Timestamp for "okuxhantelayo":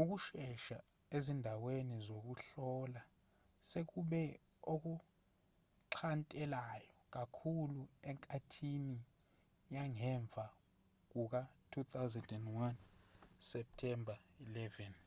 4.72-6.92